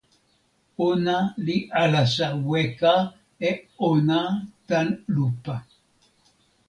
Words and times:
ona 0.87 1.17
li 1.45 1.57
alasa 1.83 2.27
weka 2.49 2.93
e 3.49 3.51
ona 3.89 4.19
tan 4.67 4.87
lupa. 5.15 5.55